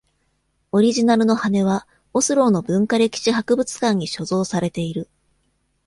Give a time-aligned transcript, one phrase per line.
[0.71, 5.07] オリジナルの羽根はオスローの文化歴史博物館に所蔵されている。